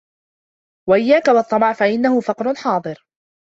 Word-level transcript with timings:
وَإِيَّاكَ 0.89 1.27
وَالطَّمَعَ 1.27 1.73
فَإِنَّهُ 1.73 2.21
فَقْرٌ 2.21 2.55
حَاضِرٌ 2.55 3.05